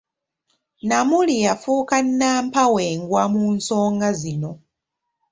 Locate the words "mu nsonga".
3.33-4.09